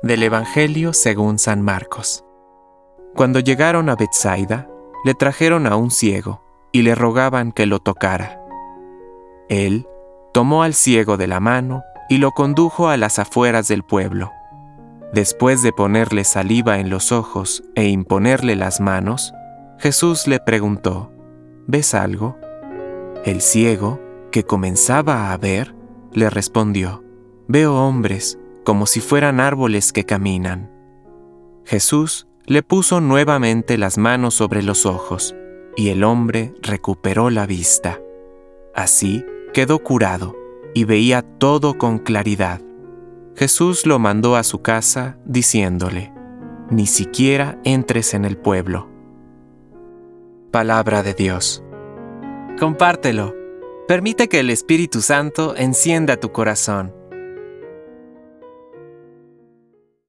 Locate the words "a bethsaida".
3.88-4.68